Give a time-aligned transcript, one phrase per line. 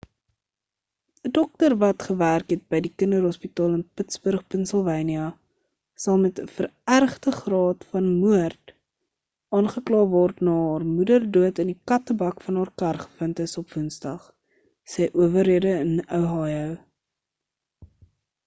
[1.27, 5.25] 'n dokter wat gewerk het by die kinderhospitaal van pittsburg pennsylvanië
[6.05, 8.73] sal met 'n verergde graad van moord
[9.59, 13.77] aangekla word na haar moeder dood in die kattebak van haar kar gevind is op
[13.77, 14.27] woensdag
[14.97, 16.67] sê owerhede in ohio